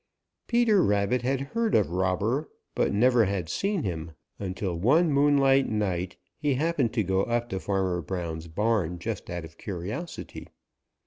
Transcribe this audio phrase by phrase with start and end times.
[0.47, 6.17] Peter Rabbit had heard of Robber but never had seen him until one moonlight night
[6.39, 10.47] he happened to go up to Farmer Brown's barn just out of curiosity.